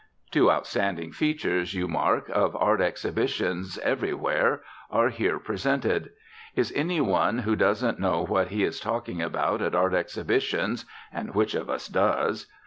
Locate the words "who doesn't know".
7.37-8.25